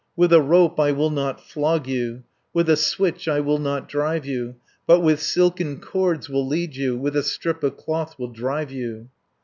With 0.15 0.33
a 0.33 0.41
rope 0.41 0.79
I 0.79 0.91
will 0.93 1.11
not 1.11 1.39
flog 1.39 1.85
you, 1.87 2.23
With 2.55 2.67
a 2.69 2.75
switch 2.75 3.27
I 3.27 3.39
will 3.39 3.59
not 3.59 3.87
drive 3.87 4.25
you, 4.25 4.55
340 4.87 4.87
But 4.87 4.99
with 5.01 5.21
silken 5.21 5.79
cords 5.79 6.27
will 6.27 6.47
lead 6.47 6.75
you, 6.75 6.97
With 6.97 7.15
a 7.15 7.21
strip 7.21 7.61
of 7.63 7.77
cloth 7.77 8.17
will 8.17 8.29
drive 8.31 8.71
you." 8.71 9.09